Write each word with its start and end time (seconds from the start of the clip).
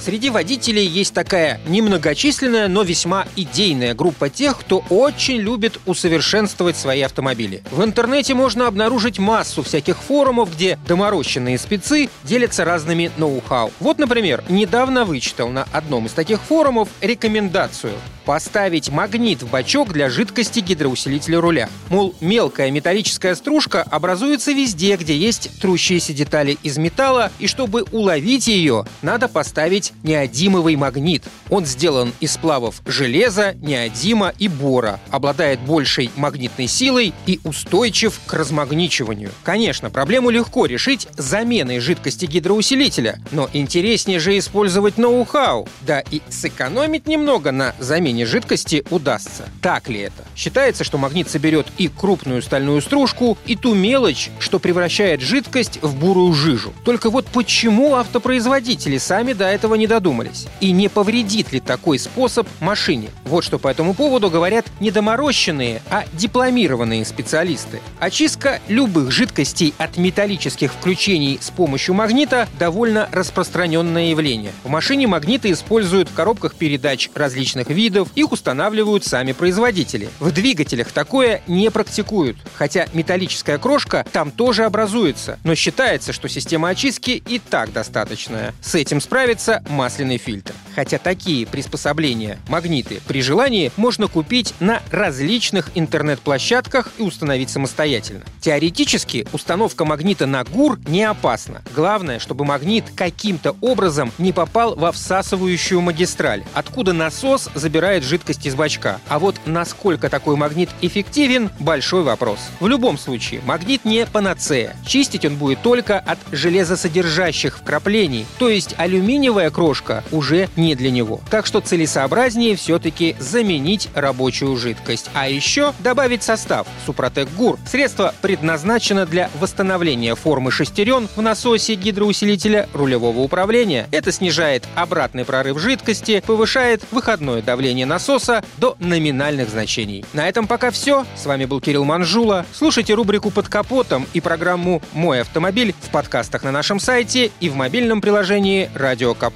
Среди 0.00 0.30
водителей 0.30 0.86
есть 0.86 1.12
такая 1.12 1.60
немногочисленная, 1.66 2.68
но 2.68 2.82
весьма 2.82 3.26
идейная 3.36 3.94
группа 3.94 4.30
тех, 4.30 4.58
кто 4.58 4.82
очень 4.88 5.36
любит 5.36 5.78
усовершенствовать 5.84 6.78
свои 6.78 7.02
автомобили. 7.02 7.62
В 7.70 7.84
интернете 7.84 8.32
можно 8.32 8.66
обнаружить 8.66 9.18
массу 9.18 9.62
всяких 9.62 9.98
форумов, 9.98 10.54
где 10.54 10.78
доморощенные 10.88 11.58
спецы 11.58 12.08
делятся 12.24 12.64
разными 12.64 13.10
ноу-хау. 13.18 13.72
Вот, 13.78 13.98
например, 13.98 14.42
недавно 14.48 15.04
вычитал 15.04 15.50
на 15.50 15.66
одном 15.70 16.06
из 16.06 16.12
таких 16.12 16.40
форумов 16.40 16.88
рекомендацию 17.02 17.92
поставить 18.30 18.90
магнит 18.90 19.42
в 19.42 19.50
бачок 19.50 19.92
для 19.92 20.08
жидкости 20.08 20.60
гидроусилителя 20.60 21.40
руля. 21.40 21.68
Мол, 21.88 22.14
мелкая 22.20 22.70
металлическая 22.70 23.34
стружка 23.34 23.82
образуется 23.82 24.52
везде, 24.52 24.96
где 24.96 25.16
есть 25.16 25.50
трущиеся 25.60 26.12
детали 26.12 26.56
из 26.62 26.78
металла, 26.78 27.32
и 27.40 27.48
чтобы 27.48 27.84
уловить 27.90 28.46
ее, 28.46 28.86
надо 29.02 29.26
поставить 29.26 29.89
неодимовый 30.02 30.76
магнит. 30.76 31.24
Он 31.48 31.66
сделан 31.66 32.12
из 32.20 32.32
сплавов 32.32 32.82
железа, 32.86 33.54
неодима 33.60 34.32
и 34.38 34.48
бора, 34.48 35.00
обладает 35.10 35.60
большей 35.60 36.10
магнитной 36.16 36.68
силой 36.68 37.12
и 37.26 37.40
устойчив 37.44 38.18
к 38.26 38.32
размагничиванию. 38.32 39.30
Конечно, 39.42 39.90
проблему 39.90 40.30
легко 40.30 40.66
решить 40.66 41.08
заменой 41.16 41.80
жидкости 41.80 42.26
гидроусилителя, 42.26 43.20
но 43.30 43.48
интереснее 43.52 44.18
же 44.18 44.38
использовать 44.38 44.98
ноу-хау, 44.98 45.68
да 45.82 46.00
и 46.00 46.20
сэкономить 46.28 47.06
немного 47.06 47.50
на 47.52 47.74
замене 47.78 48.26
жидкости 48.26 48.84
удастся. 48.90 49.48
Так 49.62 49.88
ли 49.88 50.00
это? 50.00 50.24
Считается, 50.36 50.84
что 50.84 50.98
магнит 50.98 51.28
соберет 51.28 51.66
и 51.78 51.88
крупную 51.88 52.42
стальную 52.42 52.80
стружку, 52.80 53.36
и 53.46 53.56
ту 53.56 53.74
мелочь, 53.74 54.30
что 54.38 54.58
превращает 54.58 55.20
жидкость 55.20 55.78
в 55.82 55.96
бурую 55.96 56.32
жижу. 56.32 56.72
Только 56.84 57.10
вот 57.10 57.26
почему 57.26 57.94
автопроизводители 57.94 58.98
сами 58.98 59.32
до 59.32 59.46
этого 59.46 59.74
не 59.80 59.88
додумались? 59.88 60.46
И 60.60 60.70
не 60.70 60.88
повредит 60.88 61.52
ли 61.52 61.58
такой 61.58 61.98
способ 61.98 62.46
машине? 62.60 63.08
Вот 63.24 63.42
что 63.42 63.58
по 63.58 63.68
этому 63.68 63.94
поводу 63.94 64.30
говорят 64.30 64.66
не 64.78 64.90
доморощенные, 64.90 65.82
а 65.90 66.04
дипломированные 66.12 67.04
специалисты. 67.04 67.80
Очистка 67.98 68.60
любых 68.68 69.10
жидкостей 69.10 69.74
от 69.78 69.96
металлических 69.96 70.72
включений 70.72 71.38
с 71.40 71.50
помощью 71.50 71.94
магнита 71.94 72.48
довольно 72.58 73.08
распространенное 73.10 74.10
явление. 74.10 74.52
В 74.64 74.68
машине 74.68 75.06
магниты 75.06 75.50
используют 75.50 76.08
в 76.08 76.14
коробках 76.14 76.54
передач 76.54 77.10
различных 77.14 77.70
видов, 77.70 78.08
их 78.14 78.32
устанавливают 78.32 79.04
сами 79.04 79.32
производители. 79.32 80.08
В 80.20 80.30
двигателях 80.30 80.92
такое 80.92 81.40
не 81.46 81.70
практикуют, 81.70 82.36
хотя 82.54 82.86
металлическая 82.92 83.56
крошка 83.58 84.04
там 84.12 84.30
тоже 84.30 84.64
образуется, 84.64 85.38
но 85.44 85.54
считается, 85.54 86.12
что 86.12 86.28
система 86.28 86.68
очистки 86.68 87.22
и 87.26 87.38
так 87.38 87.72
достаточная. 87.72 88.54
С 88.60 88.74
этим 88.74 89.00
справится 89.00 89.62
масляный 89.70 90.18
фильтр. 90.18 90.52
Хотя 90.74 90.98
такие 90.98 91.46
приспособления, 91.46 92.38
магниты, 92.48 93.00
при 93.06 93.22
желании 93.22 93.72
можно 93.76 94.08
купить 94.08 94.54
на 94.60 94.82
различных 94.90 95.70
интернет-площадках 95.74 96.90
и 96.98 97.02
установить 97.02 97.50
самостоятельно. 97.50 98.22
Теоретически 98.40 99.26
установка 99.32 99.84
магнита 99.84 100.26
на 100.26 100.44
ГУР 100.44 100.80
не 100.86 101.04
опасна. 101.04 101.62
Главное, 101.74 102.18
чтобы 102.18 102.44
магнит 102.44 102.84
каким-то 102.94 103.56
образом 103.60 104.12
не 104.18 104.32
попал 104.32 104.74
во 104.74 104.92
всасывающую 104.92 105.80
магистраль, 105.80 106.44
откуда 106.54 106.92
насос 106.92 107.48
забирает 107.54 108.04
жидкость 108.04 108.46
из 108.46 108.54
бачка. 108.54 109.00
А 109.08 109.18
вот 109.18 109.36
насколько 109.46 110.08
такой 110.08 110.36
магнит 110.36 110.70
эффективен– 110.80 111.50
большой 111.58 112.02
вопрос. 112.02 112.38
В 112.60 112.66
любом 112.66 112.98
случае, 112.98 113.40
магнит 113.44 113.84
не 113.84 114.06
панацея. 114.06 114.76
Чистить 114.86 115.24
он 115.24 115.36
будет 115.36 115.62
только 115.62 115.98
от 115.98 116.18
железосодержащих 116.32 117.58
вкраплений, 117.58 118.26
то 118.38 118.48
есть 118.48 118.74
алюминиевая 118.78 119.50
крошка 119.60 120.02
уже 120.10 120.48
не 120.56 120.74
для 120.74 120.90
него. 120.90 121.20
Так 121.28 121.44
что 121.44 121.60
целесообразнее 121.60 122.56
все-таки 122.56 123.14
заменить 123.18 123.90
рабочую 123.94 124.56
жидкость. 124.56 125.10
А 125.12 125.28
еще 125.28 125.74
добавить 125.80 126.22
состав 126.22 126.66
Супротек 126.86 127.28
ГУР. 127.36 127.58
Средство 127.66 128.14
предназначено 128.22 129.04
для 129.04 129.28
восстановления 129.38 130.14
формы 130.14 130.50
шестерен 130.50 131.10
в 131.14 131.20
насосе 131.20 131.74
гидроусилителя 131.74 132.70
рулевого 132.72 133.18
управления. 133.18 133.86
Это 133.90 134.12
снижает 134.12 134.66
обратный 134.76 135.26
прорыв 135.26 135.58
жидкости, 135.58 136.22
повышает 136.26 136.82
выходное 136.90 137.42
давление 137.42 137.84
насоса 137.84 138.42
до 138.56 138.76
номинальных 138.78 139.50
значений. 139.50 140.06
На 140.14 140.26
этом 140.26 140.46
пока 140.46 140.70
все. 140.70 141.04
С 141.16 141.26
вами 141.26 141.44
был 141.44 141.60
Кирилл 141.60 141.84
Манжула. 141.84 142.46
Слушайте 142.54 142.94
рубрику 142.94 143.30
«Под 143.30 143.50
капотом» 143.50 144.06
и 144.14 144.22
программу 144.22 144.80
«Мой 144.94 145.20
автомобиль» 145.20 145.74
в 145.82 145.90
подкастах 145.90 146.44
на 146.44 146.50
нашем 146.50 146.80
сайте 146.80 147.30
и 147.40 147.50
в 147.50 147.56
мобильном 147.56 148.00
приложении 148.00 148.70
«Радио 148.74 149.12